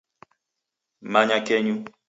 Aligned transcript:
Manya 1.11 1.37
kenyu 1.45 1.75